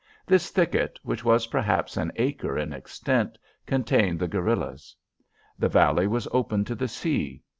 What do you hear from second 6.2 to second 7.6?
open to the sea.